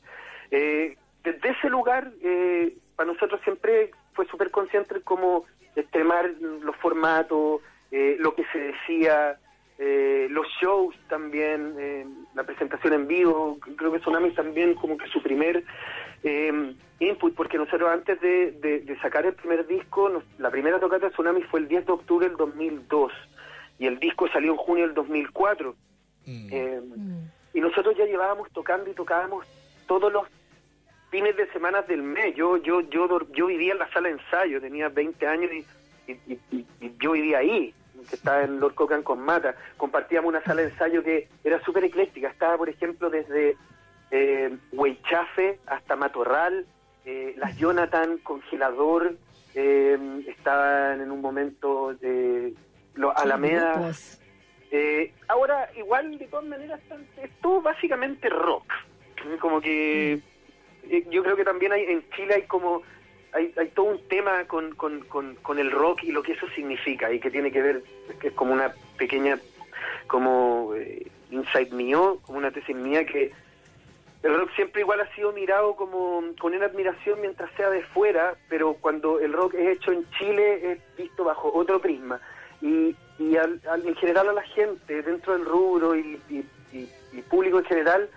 Eh, 0.50 0.96
desde 1.22 1.50
ese 1.50 1.68
lugar, 1.68 2.10
eh, 2.22 2.76
para 2.96 3.12
nosotros 3.12 3.40
siempre 3.44 3.90
fue 4.12 4.26
súper 4.26 4.50
consciente 4.50 4.94
de 4.94 5.02
cómo 5.02 5.44
extremar 5.76 6.30
los 6.40 6.76
formatos, 6.76 7.60
eh, 7.90 8.16
lo 8.18 8.34
que 8.34 8.44
se 8.52 8.58
decía, 8.58 9.38
eh, 9.78 10.28
los 10.30 10.46
shows 10.60 10.94
también, 11.08 11.74
eh, 11.78 12.06
la 12.34 12.44
presentación 12.44 12.92
en 12.92 13.06
vivo. 13.06 13.58
Creo 13.76 13.92
que 13.92 13.98
Tsunami 13.98 14.30
también 14.32 14.74
como 14.74 14.96
que 14.96 15.08
su 15.08 15.22
primer 15.22 15.64
input, 16.98 17.34
porque 17.34 17.56
nosotros 17.56 17.88
antes 17.90 18.20
de, 18.20 18.98
sacar 19.00 19.24
el 19.24 19.34
primer 19.34 19.66
disco, 19.66 20.22
la 20.38 20.50
primera 20.50 20.78
tocata 20.78 21.06
de 21.06 21.12
Tsunami 21.12 21.42
fue 21.44 21.60
el 21.60 21.68
10 21.68 21.86
de 21.86 21.92
octubre 21.92 22.28
del 22.28 22.36
2002 22.36 23.12
y 23.78 23.86
el 23.86 23.98
disco 23.98 24.28
salió 24.28 24.52
en 24.52 24.58
junio 24.58 24.84
del 24.86 24.94
2004. 24.94 25.74
Mm. 26.26 27.24
Y 27.54 27.60
nosotros 27.60 27.96
ya 27.96 28.04
llevábamos 28.04 28.50
tocando 28.52 28.90
y 28.90 28.94
tocábamos 28.94 29.46
todos 29.86 30.12
los 30.12 30.28
fines 31.10 31.36
de 31.36 31.50
semana 31.52 31.82
del 31.82 32.02
mes. 32.02 32.34
Yo 32.34 32.56
yo 32.56 32.80
yo 32.82 33.08
yo 33.32 33.46
vivía 33.46 33.72
en 33.72 33.78
la 33.78 33.92
sala 33.92 34.08
de 34.08 34.14
ensayo, 34.14 34.60
tenía 34.60 34.88
20 34.88 35.26
años 35.26 35.50
y, 35.52 35.66
yo 36.98 37.12
vivía 37.12 37.38
ahí, 37.38 37.72
que 38.08 38.16
estaba 38.16 38.42
en 38.42 38.58
Lord 38.58 38.74
Cocan 38.74 39.02
con 39.02 39.20
Mata. 39.20 39.54
Compartíamos 39.76 40.28
una 40.28 40.42
sala 40.42 40.62
de 40.62 40.68
ensayo 40.68 41.02
que 41.02 41.28
era 41.44 41.62
súper 41.64 41.84
ecléctica. 41.84 42.28
Estaba, 42.28 42.56
por 42.56 42.68
ejemplo, 42.68 43.10
desde 43.10 43.56
eh, 44.10 44.56
Huaychafe 44.72 45.60
hasta 45.66 45.96
Matorral, 45.96 46.66
eh, 47.04 47.34
las 47.36 47.56
Jonathan, 47.56 48.18
Congelador, 48.18 49.14
eh, 49.54 49.98
estaban 50.26 51.00
en 51.00 51.10
un 51.10 51.20
momento 51.20 51.94
de 51.94 52.54
los 52.94 53.14
Alameda. 53.16 53.92
Eh, 54.72 55.12
ahora, 55.28 55.68
igual, 55.76 56.16
de 56.18 56.26
todas 56.26 56.46
maneras, 56.46 56.80
es 57.20 57.30
todo 57.40 57.60
básicamente 57.60 58.28
rock. 58.28 58.72
Como 59.40 59.60
que 59.60 60.20
mm. 60.22 60.30
Eh, 60.90 61.06
yo 61.10 61.22
creo 61.22 61.36
que 61.36 61.44
también 61.44 61.72
hay 61.72 61.84
en 61.84 62.04
Chile 62.10 62.34
hay 62.34 62.42
como 62.42 62.82
hay, 63.32 63.54
hay 63.56 63.68
todo 63.68 63.86
un 63.86 64.08
tema 64.08 64.44
con, 64.48 64.74
con, 64.74 65.00
con, 65.04 65.58
el 65.58 65.70
rock 65.70 66.02
y 66.02 66.10
lo 66.10 66.20
que 66.20 66.32
eso 66.32 66.48
significa 66.48 67.12
y 67.12 67.20
que 67.20 67.30
tiene 67.30 67.52
que 67.52 67.62
ver 67.62 67.82
que 68.20 68.28
es 68.28 68.34
como 68.34 68.52
una 68.52 68.74
pequeña 68.98 69.38
como 70.08 70.74
eh, 70.74 71.06
insight 71.30 71.70
mío 71.70 72.18
como 72.22 72.38
una 72.38 72.50
tesis 72.50 72.74
mía 72.74 73.06
que 73.06 73.32
el 74.24 74.36
rock 74.36 74.50
siempre 74.56 74.80
igual 74.80 75.00
ha 75.00 75.14
sido 75.14 75.32
mirado 75.32 75.76
como 75.76 76.24
con 76.40 76.54
una 76.54 76.66
admiración 76.66 77.20
mientras 77.20 77.50
sea 77.56 77.70
de 77.70 77.82
fuera 77.84 78.34
pero 78.48 78.74
cuando 78.74 79.20
el 79.20 79.32
rock 79.32 79.54
es 79.54 79.76
hecho 79.76 79.92
en 79.92 80.04
Chile 80.18 80.72
es 80.72 80.96
visto 80.96 81.24
bajo 81.24 81.52
otro 81.54 81.80
prisma. 81.80 82.20
Y, 82.60 82.94
y 83.18 83.36
en 83.36 83.94
general 83.96 84.28
a 84.28 84.32
la 84.34 84.42
gente 84.42 85.02
dentro 85.02 85.32
del 85.32 85.46
rubro 85.46 85.96
y, 85.96 86.20
público 87.30 87.58
en 87.58 87.64
general 87.64 88.10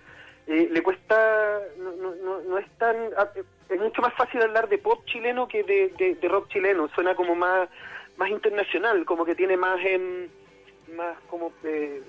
eh, 0.48 0.70
le 0.72 0.84
cuesta, 0.84 1.60
no, 1.78 1.92
no, 1.92 2.42
no, 2.42 2.58
es 2.58 2.70
tan, 2.78 2.96
ah, 3.18 3.30
es 3.70 3.80
mucho 3.80 4.02
más 4.02 4.14
fácil 4.14 4.42
hablar 4.42 4.68
de 4.68 4.78
pop 4.78 5.04
chileno 5.06 5.48
que 5.48 5.64
de, 5.64 6.16
de, 6.20 6.28
rock 6.28 6.50
chileno, 6.50 6.90
suena 6.90 7.16
como 7.16 7.34
más, 7.36 7.70
más 8.18 8.30
internacional, 8.30 9.06
como 9.06 9.24
que 9.24 9.36
tiene 9.36 9.56
más, 9.56 9.80
em, 9.86 10.28
más 10.96 11.18
como, 11.30 11.54
eh, 11.64 12.02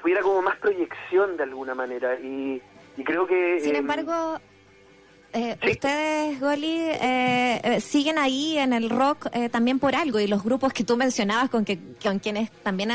tuviera 0.00 0.22
como 0.22 0.42
más 0.42 0.56
proyección 0.56 1.36
de 1.36 1.44
alguna 1.44 1.74
manera. 1.74 2.18
Y, 2.18 2.60
y 2.96 3.04
creo 3.04 3.26
que... 3.26 3.60
Sin 3.60 3.76
em, 3.76 3.80
embargo... 3.80 4.40
Eh, 5.36 5.54
Ustedes, 5.70 6.40
Goli, 6.40 6.78
eh, 6.78 7.60
eh, 7.62 7.80
siguen 7.82 8.16
ahí 8.16 8.56
en 8.56 8.72
el 8.72 8.88
rock 8.88 9.26
eh, 9.34 9.50
también 9.50 9.78
por 9.78 9.94
algo 9.94 10.18
y 10.18 10.26
los 10.26 10.42
grupos 10.42 10.72
que 10.72 10.82
tú 10.82 10.96
mencionabas 10.96 11.50
con 11.50 11.66
que 11.66 11.78
con 12.02 12.20
quienes 12.20 12.50
también 12.62 12.90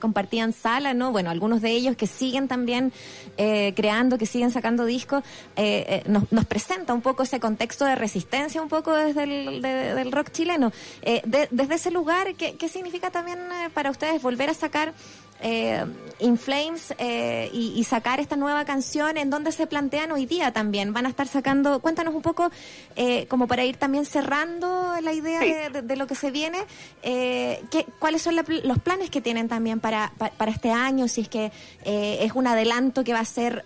compartían 0.00 0.54
sala, 0.54 0.94
¿no? 0.94 1.12
Bueno, 1.12 1.28
algunos 1.28 1.60
de 1.60 1.72
ellos 1.72 1.96
que 1.96 2.06
siguen 2.06 2.48
también 2.48 2.92
creando, 3.36 4.16
que 4.16 4.24
siguen 4.24 4.50
sacando 4.50 4.84
discos, 4.86 5.22
nos, 6.06 6.30
nos, 6.30 6.44
presenta 6.46 6.94
un 6.94 7.02
poco 7.02 7.24
ese 7.24 7.40
contexto 7.40 7.84
de 7.84 7.96
resistencia, 7.96 8.62
un 8.62 8.68
poco 8.68 8.94
desde 8.94 9.24
el 9.24 9.60
del 9.60 10.12
rock 10.12 10.30
chileno. 10.30 10.72
desde 11.02 11.74
ese 11.74 11.90
lugar, 11.90 12.34
¿qué, 12.34 12.54
qué 12.54 12.68
significa 12.68 13.10
también 13.10 13.38
para 13.74 13.90
ustedes 13.90 14.22
volver 14.22 14.50
a 14.50 14.54
sacar 14.54 14.94
eh, 15.42 15.84
In 16.22 16.38
Flames 16.38 16.94
eh, 16.98 17.50
y, 17.52 17.82
sacar 17.84 18.20
esta 18.20 18.36
nueva 18.36 18.64
canción 18.64 19.16
en 19.16 19.28
donde 19.28 19.50
se 19.50 19.66
plantean 19.66 20.12
hoy 20.12 20.24
día 20.24 20.52
también. 20.52 20.92
Van 20.92 21.04
a 21.04 21.08
estar 21.08 21.26
sacando, 21.26 21.80
cuéntanos 21.80 22.14
un 22.14 22.22
poco, 22.22 22.50
eh, 22.94 23.26
como 23.26 23.48
para 23.48 23.64
ir 23.64 23.76
también 23.76 24.06
cerrando 24.06 24.94
la 25.02 25.12
idea 25.12 25.70
de, 25.70 25.96
lo 25.96 26.06
que 26.06 26.14
se 26.14 26.30
viene, 26.30 26.58
eh, 27.02 27.60
¿qué, 27.70 27.86
¿cuáles 27.98 28.22
son 28.22 28.36
los 28.36 28.78
planes 28.78 29.10
que 29.10 29.20
tienen 29.20 29.48
también 29.48 29.80
para, 29.80 30.12
para, 30.16 30.50
este 30.50 30.70
año? 30.70 31.08
Si 31.08 31.22
es 31.22 31.28
que 31.28 31.50
es 31.84 32.32
un 32.32 32.46
adelanto 32.46 33.02
que 33.04 33.12
va 33.12 33.20
a 33.20 33.24
ser 33.24 33.64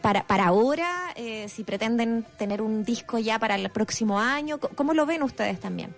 para, 0.00 0.24
para 0.24 0.46
ahora, 0.46 1.14
si 1.46 1.64
pretenden 1.64 2.24
tener 2.38 2.62
un 2.62 2.82
disco 2.82 3.18
ya 3.18 3.38
para 3.38 3.56
el 3.56 3.68
próximo 3.70 4.18
año, 4.18 4.58
¿cómo 4.58 4.94
lo 4.94 5.06
ven 5.06 5.22
ustedes 5.22 5.60
también? 5.60 5.94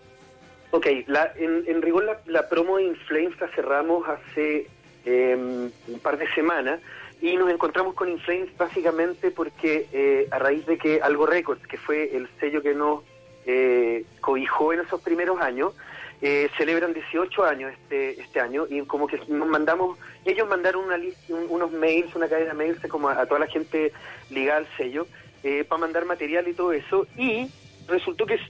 Ok, 0.72 0.86
la, 1.06 1.32
en, 1.36 1.64
en 1.66 1.80
rigor 1.80 2.04
la, 2.04 2.20
la 2.26 2.48
promo 2.48 2.76
de 2.76 2.84
In 2.84 2.96
Flames 2.96 3.40
la 3.40 3.48
cerramos 3.54 4.04
hace 4.08 4.68
Em, 5.08 5.70
un 5.86 6.00
par 6.02 6.18
de 6.18 6.28
semanas 6.34 6.80
y 7.22 7.36
nos 7.36 7.48
encontramos 7.48 7.94
con 7.94 8.08
Inflames 8.08 8.48
básicamente 8.58 9.30
porque 9.30 9.86
eh, 9.92 10.26
a 10.32 10.40
raíz 10.40 10.66
de 10.66 10.78
que 10.78 11.00
Algo 11.00 11.26
Records, 11.26 11.64
que 11.68 11.78
fue 11.78 12.16
el 12.16 12.28
sello 12.40 12.60
que 12.60 12.74
nos 12.74 13.04
eh, 13.46 14.04
cobijó 14.20 14.72
en 14.72 14.80
esos 14.80 15.00
primeros 15.00 15.40
años, 15.40 15.74
eh, 16.22 16.50
celebran 16.58 16.92
18 16.92 17.44
años 17.44 17.72
este 17.72 18.20
este 18.20 18.40
año 18.40 18.66
y 18.68 18.80
como 18.80 19.06
que 19.06 19.20
nos 19.28 19.46
mandamos, 19.46 19.96
ellos 20.24 20.48
mandaron 20.48 20.86
una 20.86 20.96
lista, 20.96 21.32
unos 21.32 21.70
mails, 21.70 22.12
una 22.16 22.28
cadena 22.28 22.50
de 22.50 22.56
mails 22.56 22.80
como 22.88 23.08
a, 23.08 23.24
toda 23.26 23.38
la 23.38 23.46
gente 23.46 23.92
ligada 24.30 24.58
al 24.58 24.68
sello 24.76 25.06
para 25.68 25.80
mandar 25.80 26.04
material 26.04 26.48
y 26.48 26.54
todo 26.54 26.72
eso 26.72 27.06
y 27.16 27.48
resultó 27.86 28.26
que 28.26 28.40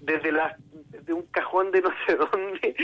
desde 0.00 0.30
la 0.30 0.56
de 0.92 1.12
un 1.12 1.22
cajón 1.22 1.72
de 1.72 1.80
no 1.82 1.90
sé 2.06 2.14
dónde 2.32 2.76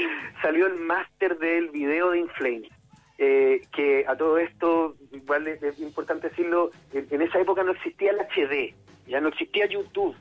salió 0.43 0.67
el 0.67 0.75
máster 0.81 1.39
del 1.39 1.69
video 1.69 2.11
de 2.11 2.19
Inflames 2.19 2.78
eh, 3.19 3.63
que 3.73 4.05
a 4.07 4.17
todo 4.17 4.39
esto, 4.39 4.97
igual 5.13 5.49
es, 5.49 5.81
importante 5.81 6.29
decirlo, 6.29 6.71
en, 6.93 7.21
esa 7.21 7.41
época 7.41 7.65
no 7.65 7.73
existía 7.73 8.13
el 8.13 8.21
HD, 8.21 8.75
ya 9.09 9.21
no 9.21 9.29
existía 9.29 9.67
YouTube. 9.67 10.15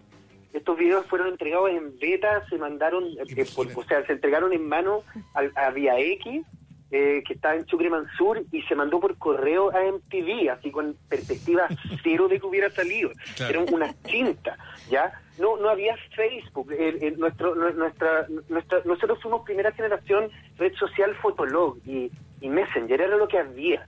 Estos 0.52 0.78
videos 0.78 1.06
fueron 1.06 1.28
entregados 1.28 1.70
en 1.70 2.00
beta, 2.00 2.44
se 2.50 2.58
mandaron, 2.58 3.04
eh, 3.04 3.46
o 3.76 3.84
sea, 3.84 4.04
se 4.06 4.14
entregaron 4.14 4.52
en 4.52 4.68
mano 4.68 5.04
a, 5.34 5.70
Vía 5.70 6.00
X, 6.00 6.44
eh, 6.92 7.24
que 7.26 7.34
está 7.34 7.56
en 7.56 7.66
Sucre 7.68 7.90
Mansur, 7.90 8.44
y 8.52 8.62
se 8.64 8.76
mandó 8.76 9.00
por 9.00 9.18
correo 9.18 9.72
a 9.76 9.82
MTV, 9.84 10.50
así 10.52 10.72
con 10.72 10.96
perspectiva 11.10 11.68
cero 12.04 12.28
de 12.28 12.40
que 12.40 12.46
hubiera 12.46 12.70
salido. 12.70 13.12
Era 13.40 13.60
una 13.60 13.94
cinta, 14.10 14.58
¿ya? 14.90 15.12
No, 15.38 15.58
no 15.58 15.70
había 15.70 15.96
Facebook. 16.16 16.74
nuestro, 17.18 17.56
nuestra, 17.56 18.28
nuestra, 18.50 18.80
nosotros 18.86 19.22
fuimos 19.22 19.44
primera 19.44 19.72
generación 19.72 20.30
red 20.58 20.74
social 20.76 21.16
Fotolog 21.16 21.78
y 21.86 22.12
y 22.42 22.50
Messenger, 22.50 23.02
era 23.02 23.18
lo 23.18 23.28
que 23.28 23.40
había, 23.40 23.88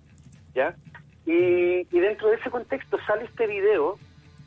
¿ya? 0.53 0.75
Y, 1.25 1.84
dentro 1.91 2.29
de 2.29 2.38
ese 2.38 2.50
contexto 2.50 2.98
sale 3.06 3.25
este 3.25 3.46
video 3.46 4.00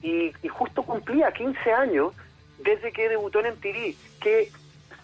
y, 0.02 0.32
justo 0.48 0.82
cumplía 0.82 1.30
15 1.32 1.72
años 1.72 2.12
desde 2.58 2.92
que 2.92 3.08
debutó 3.08 3.40
en 3.40 3.54
MTV, 3.54 3.94
que 4.20 4.50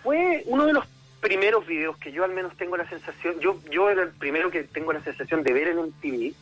fue 0.02 0.42
uno 0.46 0.66
de 0.66 0.72
los 0.72 0.86
primeros 1.20 1.66
videos 1.66 1.96
que 1.98 2.12
yo 2.12 2.24
al 2.24 2.32
menos 2.32 2.56
tengo 2.56 2.76
la 2.76 2.88
sensación, 2.88 3.38
yo 3.40 3.58
yo 3.70 3.90
era 3.90 4.02
el 4.02 4.10
primero 4.10 4.50
que 4.50 4.64
tengo 4.64 4.92
la 4.92 5.02
sensación 5.02 5.42
de 5.42 5.52
ver 5.52 5.68
en 5.68 5.78
MTV, 5.78 6.34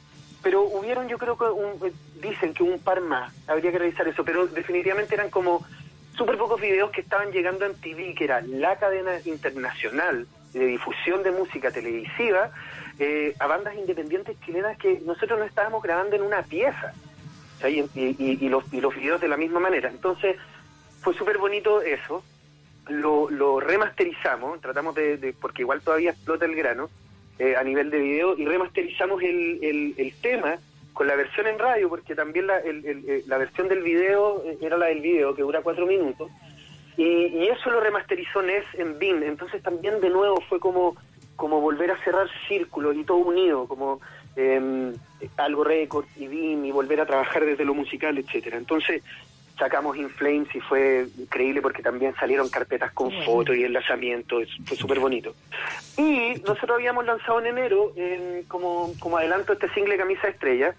pero 0.43 0.63
hubieron 0.63 1.09
yo 1.09 1.19
creo 1.19 1.37
que 1.37 1.45
un, 1.45 1.93
dicen 2.21 2.55
que 2.55 2.63
un 2.63 2.79
par 2.79 3.01
más, 3.01 3.33
habría 3.47 3.73
que 3.73 3.79
revisar 3.79 4.07
eso, 4.09 4.25
pero 4.25 4.47
definitivamente 4.47 5.15
eran 5.15 5.31
como 5.31 5.67
súper 6.17 6.39
pocos 6.39 6.61
videos 6.61 6.91
que 6.91 7.01
estaban 7.01 7.33
llegando 7.33 7.65
a 7.65 7.69
MTV, 7.69 8.15
que 8.15 8.25
era 8.25 8.41
la 8.43 8.77
cadena 8.77 9.19
internacional 9.25 10.27
de 10.53 10.67
difusión 10.67 11.23
de 11.23 11.31
música 11.31 11.71
televisiva 11.71 12.51
eh, 12.99 13.35
a 13.39 13.47
bandas 13.47 13.75
independientes 13.75 14.37
chilenas 14.41 14.79
que 14.79 15.01
nosotros 15.05 15.39
no 15.39 15.45
estábamos 15.45 15.83
grabando 15.83 16.17
en 16.17 16.23
una 16.23 16.43
pieza. 16.43 16.93
Y, 17.67 18.49
los, 18.51 18.65
y 18.71 18.81
los 18.83 18.95
videos 18.95 19.19
de 19.19 19.29
la 19.29 19.39
misma 19.39 19.61
manera. 19.61 19.89
Entonces, 19.89 20.37
fue 21.01 21.15
súper 21.15 21.39
bonito 21.39 21.81
eso. 21.81 22.23
Lo, 22.89 23.29
lo 23.31 23.59
remasterizamos, 23.59 24.61
tratamos 24.61 24.95
de, 24.95 25.35
porque 25.41 25.63
igual 25.63 25.81
todavía 25.81 26.11
explota 26.11 26.45
el 26.45 26.55
grano 26.55 26.89
eh, 27.39 27.57
a 27.57 27.65
nivel 27.65 27.91
de 27.91 27.99
video, 27.99 28.39
y 28.39 28.47
remasterizamos 28.47 29.23
el, 29.23 29.59
el, 29.63 29.95
el, 29.97 30.15
tema 30.21 30.57
con 30.93 31.07
la 31.07 31.17
versión 31.17 31.47
en 31.47 31.59
radio, 31.59 31.89
porque 31.89 32.15
también 32.15 32.47
la, 32.47 32.59
el, 32.59 33.25
la 33.27 33.39
versión 33.39 33.69
del 33.69 33.83
video 33.83 34.43
era 34.61 34.79
la 34.79 34.87
del 34.87 35.01
video, 35.01 35.35
que 35.35 35.43
dura 35.43 35.61
cuatro 35.63 35.85
minutos, 35.87 36.31
y, 36.97 37.49
eso 37.49 37.71
lo 37.71 37.81
remasterizó 37.81 38.41
Ness 38.43 38.65
en 38.75 38.99
BIM, 38.99 39.23
entonces 39.23 39.63
también 39.63 40.01
de 40.01 40.09
nuevo 40.09 40.41
fue 40.49 40.59
como, 40.59 40.97
como 41.37 41.61
volver 41.61 41.91
a 41.91 42.03
cerrar 42.03 42.29
círculos 42.49 42.97
y 42.97 43.05
todo 43.05 43.19
unido, 43.19 43.67
como 43.67 44.01
eh, 44.37 44.93
algo 45.37 45.65
récord 45.65 46.07
y 46.17 46.27
BIM 46.27 46.65
y 46.65 46.71
volver 46.71 47.01
a 47.01 47.07
trabajar 47.07 47.45
desde 47.45 47.65
lo 47.65 47.75
musical, 47.75 48.17
etcétera. 48.17 48.57
Entonces 48.57 49.03
sacamos 49.59 49.97
In 49.97 50.11
Flames 50.11 50.55
y 50.55 50.61
fue 50.61 51.07
increíble 51.19 51.63
porque 51.63 51.83
también 51.83 52.15
salieron 52.17 52.49
carpetas 52.49 52.93
con 52.93 53.11
fotos 53.25 53.57
y 53.57 53.65
enlazamientos, 53.65 54.49
fue 54.65 54.77
súper 54.77 55.01
bonito. 55.01 55.35
Y 55.97 56.35
nosotros 56.47 56.73
habíamos 56.73 57.05
lanzado 57.07 57.41
en 57.41 57.47
enero 57.47 57.93
como, 58.49 58.93
como 58.99 59.17
adelanto 59.17 59.53
este 59.53 59.69
single 59.71 59.97
Camisa 59.97 60.29
Estrella, 60.29 60.75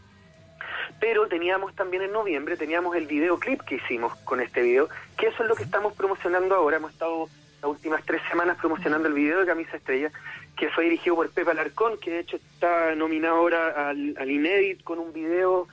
pero 1.00 1.28
teníamos 1.28 1.76
también 1.76 2.04
en 2.04 2.12
noviembre, 2.12 2.58
teníamos 2.58 2.96
el 2.96 3.08
videoclip 3.08 3.62
que 3.62 3.76
hicimos 3.76 4.16
con 4.18 4.42
este 4.42 4.62
video, 4.62 4.90
que 5.18 5.28
eso 5.28 5.44
es 5.44 5.50
lo 5.50 5.56
que 5.56 5.64
estamos 5.64 5.94
promocionando 5.94 6.56
ahora. 6.56 6.78
Hemos 6.78 6.92
estado 6.92 7.30
las 7.62 7.72
últimas 7.72 8.04
tres 8.06 8.22
semanas 8.30 8.58
promocionando 8.58 9.08
el 9.08 9.14
video 9.14 9.40
de 9.40 9.46
Camisa 9.46 9.78
Estrella, 9.78 10.12
que 10.56 10.70
fue 10.70 10.86
dirigido 10.86 11.16
por 11.16 11.30
Pepe 11.30 11.52
Alarcón, 11.52 11.98
que 12.00 12.12
de 12.12 12.20
hecho 12.20 12.38
está 12.38 12.96
nominado 12.96 13.36
ahora 13.36 13.90
al, 13.90 14.16
al 14.18 14.32
Inédit 14.32 14.84
con 14.84 15.00
un 15.00 15.14
video, 15.14 15.68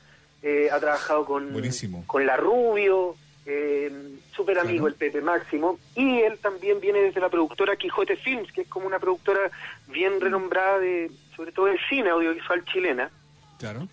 eh, 0.46 0.68
ha 0.70 0.78
trabajado 0.78 1.24
con, 1.24 1.58
con 2.06 2.26
La 2.26 2.36
Rubio, 2.36 3.16
eh, 3.46 3.90
súper 4.36 4.58
amigo 4.58 4.86
el 4.86 4.94
Pepe 4.94 5.22
Máximo, 5.22 5.78
y 5.96 6.20
él 6.20 6.38
también 6.38 6.80
viene 6.80 7.00
desde 7.00 7.18
la 7.18 7.30
productora 7.30 7.76
Quijote 7.76 8.16
Films, 8.16 8.52
que 8.52 8.60
es 8.60 8.68
como 8.68 8.86
una 8.86 8.98
productora 8.98 9.50
bien 9.88 10.20
renombrada 10.20 10.78
de, 10.80 11.10
sobre 11.34 11.50
todo 11.50 11.64
de 11.64 11.78
cine 11.88 12.10
audiovisual 12.10 12.62
chilena. 12.66 13.10
Claro. 13.58 13.88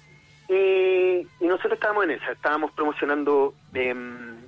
Y, 0.50 1.26
nosotros 1.40 1.74
estábamos 1.74 2.04
en 2.04 2.12
esa, 2.12 2.34
estábamos 2.34 2.72
promocionando, 2.74 3.54
eh, 3.74 3.96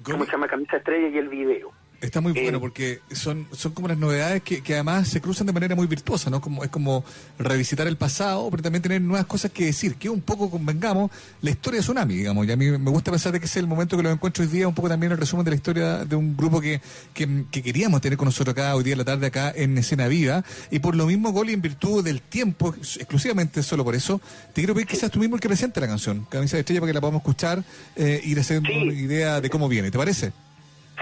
¿cómo 0.03 0.25
se 0.25 0.31
llama? 0.31 0.49
Camisa 0.49 0.75
Estrella 0.75 1.07
y 1.07 1.17
el 1.17 1.29
video. 1.29 1.71
Está 2.03 2.19
muy 2.19 2.33
bueno 2.33 2.59
porque 2.59 2.99
son, 3.13 3.47
son 3.53 3.71
como 3.71 3.87
las 3.87 3.97
novedades 3.97 4.43
que, 4.43 4.61
que, 4.61 4.73
además 4.73 5.07
se 5.07 5.21
cruzan 5.21 5.47
de 5.47 5.53
manera 5.53 5.73
muy 5.73 5.87
virtuosa, 5.87 6.29
¿no? 6.29 6.41
Como, 6.41 6.61
es 6.65 6.69
como 6.69 7.05
revisitar 7.39 7.87
el 7.87 7.95
pasado, 7.95 8.49
pero 8.51 8.61
también 8.61 8.81
tener 8.81 9.01
nuevas 9.01 9.25
cosas 9.25 9.51
que 9.51 9.67
decir, 9.67 9.95
que 9.95 10.09
un 10.09 10.19
poco 10.19 10.51
convengamos 10.51 11.11
la 11.41 11.51
historia 11.51 11.79
de 11.79 11.83
Tsunami, 11.83 12.13
digamos. 12.15 12.45
Y 12.45 12.51
a 12.51 12.57
mí 12.57 12.71
me 12.71 12.91
gusta 12.91 13.09
pensar 13.09 13.31
de 13.31 13.39
que 13.39 13.45
es 13.45 13.55
el 13.55 13.67
momento 13.67 13.95
que 13.95 14.03
lo 14.03 14.11
encuentro 14.11 14.43
hoy 14.43 14.49
día, 14.49 14.67
un 14.67 14.75
poco 14.75 14.89
también 14.89 15.13
el 15.13 15.17
resumen 15.17 15.45
de 15.45 15.51
la 15.51 15.55
historia 15.55 16.03
de 16.03 16.17
un 16.17 16.35
grupo 16.35 16.59
que, 16.59 16.81
que, 17.13 17.45
queríamos 17.49 18.01
tener 18.01 18.17
con 18.17 18.25
nosotros 18.25 18.51
acá 18.51 18.75
hoy 18.75 18.83
día 18.83 18.95
en 18.95 18.99
la 18.99 19.05
tarde, 19.05 19.27
acá 19.27 19.53
en 19.55 19.77
Escena 19.77 20.09
Viva. 20.09 20.43
Y 20.71 20.79
por 20.79 20.97
lo 20.97 21.05
mismo, 21.05 21.31
Goli, 21.31 21.53
en 21.53 21.61
virtud 21.61 22.03
del 22.03 22.21
tiempo, 22.21 22.75
exclusivamente 22.75 23.63
solo 23.63 23.85
por 23.85 23.95
eso, 23.95 24.19
te 24.47 24.59
quiero 24.59 24.73
pedir 24.73 24.87
que 24.87 24.97
seas 24.97 25.09
tú 25.09 25.19
mismo 25.19 25.37
el 25.37 25.41
que 25.41 25.47
presente 25.47 25.79
la 25.79 25.87
canción, 25.87 26.27
Camisa 26.29 26.57
de 26.57 26.61
Estrella, 26.61 26.81
para 26.81 26.89
que 26.89 26.95
la 26.95 27.01
podamos 27.01 27.21
escuchar 27.21 27.63
eh, 27.95 28.21
y 28.25 28.37
hacer 28.37 28.59
una 28.59 28.93
idea 28.93 29.39
de 29.39 29.49
cómo 29.49 29.69
viene. 29.69 29.89
¿Te 29.89 29.97
parece? 29.97 30.33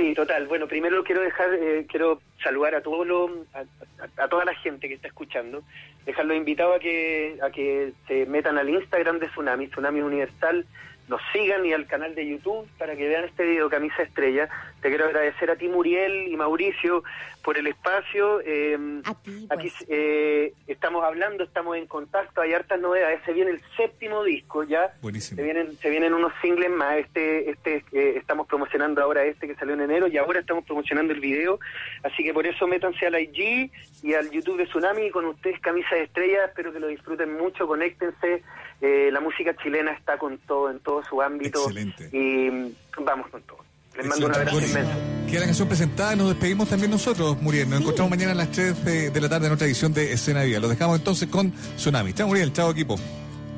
Sí, 0.02 0.16
total. 0.16 0.48
Bueno, 0.48 0.68
primero 0.68 1.04
quiero 1.04 1.22
dejar, 1.22 1.54
eh, 1.54 1.86
quiero 1.88 2.24
saludar 2.44 2.74
a 2.74 2.82
todo 2.82 3.06
lo, 3.06 3.46
a, 3.54 4.28
toda 4.28 4.46
la 4.46 4.56
gente 4.56 4.88
que 4.88 4.96
está 4.96 5.08
escuchando, 5.08 5.62
dejarlos 6.08 6.38
invitados 6.38 6.78
a 6.78 6.80
que, 6.80 7.38
a 7.40 7.52
que 7.52 7.94
se 8.08 8.26
metan 8.26 8.58
al 8.58 8.68
Instagram 8.68 9.20
de 9.20 9.28
Tsunami, 9.28 9.68
Tsunami 9.68 10.02
Universal, 10.02 10.66
nos 11.08 11.22
sigan 11.32 11.64
y 11.68 11.74
al 11.74 11.86
canal 11.86 12.16
de 12.16 12.28
YouTube 12.28 12.68
para 12.80 12.96
que 12.96 13.08
vean 13.08 13.26
este 13.26 13.46
video 13.46 13.70
Camisa 13.70 14.02
Estrella. 14.02 14.50
Te 14.82 14.90
quiero 14.90 15.06
agradecer 15.06 15.52
a 15.52 15.56
ti, 15.56 15.68
Muriel 15.68 16.30
y 16.30 16.36
Mauricio, 16.36 17.04
por 17.44 17.58
el 17.58 17.68
espacio. 17.68 18.42
Eh, 18.46 18.78
pues. 19.24 19.46
Aquí 19.50 19.72
eh, 19.88 20.54
estamos 20.68 21.04
hablando, 21.04 21.44
estamos 21.44 21.78
en 21.78 21.88
contacto, 21.88 22.42
hay 22.42 22.54
hartas 22.54 22.80
novedades. 22.80 23.22
Se 23.26 23.34
viene 23.34 23.52
el 23.52 23.62
séptimo 23.78 24.24
disco 24.24 24.64
ya. 24.64 24.94
Buenísimo. 25.02 25.38
Se 25.38 25.44
vienen, 25.44 25.78
se 25.78 25.90
vienen 25.90 26.14
unos 26.14 26.34
singles 26.42 26.70
más. 26.70 26.98
Este, 26.98 27.50
este 27.50 27.84
eh, 27.92 28.14
estamos 28.18 28.48
promocionando 28.48 29.02
ahora 29.02 29.24
este 29.24 29.48
que 29.48 29.56
salió 29.56 29.74
en 29.74 29.82
enero 29.82 30.08
y 30.08 30.18
ahora 30.18 30.40
estamos 30.40 30.66
promocionando 30.66 31.14
el 31.14 31.20
video. 31.20 31.60
Así 32.04 32.24
que 32.24 32.34
por 32.34 32.46
eso 32.46 32.68
métanse 32.68 33.06
al 33.08 33.20
IG 33.20 33.72
y 34.04 34.14
al 34.14 34.30
YouTube 34.32 34.58
de 34.58 34.66
Tsunami 34.66 35.10
con 35.12 35.26
ustedes 35.26 35.60
Camisa 35.60 35.96
de 35.96 36.04
Estrella. 36.04 36.46
Espero 36.46 36.72
que 36.72 36.80
lo 36.80 36.88
disfruten 36.88 37.38
mucho, 37.38 37.68
conéctense. 37.68 38.44
Eh, 38.82 39.10
la 39.12 39.20
música 39.20 39.56
chilena 39.58 39.92
está 39.92 40.18
con 40.18 40.38
todo, 40.40 40.70
en 40.72 40.80
todo 40.80 41.04
su 41.04 41.22
ámbito. 41.22 41.60
Excelente. 41.60 42.10
Y 42.12 42.50
mm, 42.50 42.76
vamos 43.06 43.30
con 43.30 43.42
todo. 43.44 43.71
Les 43.98 44.06
mando 44.06 44.26
un 44.28 44.36
abrazo 44.36 44.60
inmenso. 44.62 44.92
Queda 45.28 45.40
la 45.42 45.46
canción 45.48 45.68
presentada, 45.68 46.16
nos 46.16 46.30
despedimos 46.30 46.68
también 46.70 46.92
nosotros, 46.92 47.42
Muriel. 47.42 47.70
Nos 47.70 47.78
Sí. 47.80 47.84
encontramos 47.84 48.10
mañana 48.10 48.32
a 48.32 48.36
las 48.36 48.52
3 48.52 48.84
de, 48.86 49.12
de 49.12 49.22
la 49.22 49.30
tarde 49.30 49.48
en 49.48 49.54
otra 49.54 49.68
edición 49.68 49.94
de 49.94 50.14
Escena 50.14 50.44
Viva. 50.44 50.60
Lo 50.60 50.68
dejamos 50.70 50.98
entonces 50.98 51.28
con 51.30 51.52
Tsunami. 51.78 52.14
Chao, 52.14 52.28
Muriel. 52.28 52.52
Chao, 52.54 52.72
equipo. 52.72 52.96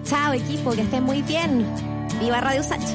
Chao, 0.06 0.34
equipo, 0.34 0.72
que 0.72 0.82
estén 0.82 1.04
muy 1.04 1.22
bien. 1.22 1.66
Viva 2.20 2.42
Radio 2.42 2.64
Sachi. 2.64 2.86